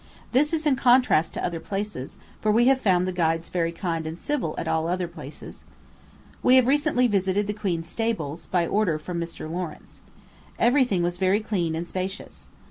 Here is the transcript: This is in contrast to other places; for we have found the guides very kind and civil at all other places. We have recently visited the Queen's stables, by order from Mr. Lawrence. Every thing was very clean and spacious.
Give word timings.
This 0.31 0.51
is 0.51 0.65
in 0.65 0.77
contrast 0.77 1.35
to 1.35 1.45
other 1.45 1.59
places; 1.59 2.15
for 2.41 2.51
we 2.51 2.65
have 2.65 2.81
found 2.81 3.05
the 3.05 3.11
guides 3.11 3.49
very 3.49 3.71
kind 3.71 4.07
and 4.07 4.17
civil 4.17 4.55
at 4.57 4.67
all 4.67 4.87
other 4.87 5.07
places. 5.07 5.63
We 6.41 6.55
have 6.55 6.65
recently 6.65 7.05
visited 7.05 7.45
the 7.45 7.53
Queen's 7.53 7.87
stables, 7.87 8.47
by 8.47 8.65
order 8.65 8.97
from 8.97 9.21
Mr. 9.21 9.47
Lawrence. 9.47 10.01
Every 10.57 10.85
thing 10.85 11.03
was 11.03 11.19
very 11.19 11.39
clean 11.39 11.75
and 11.75 11.87
spacious. 11.87 12.47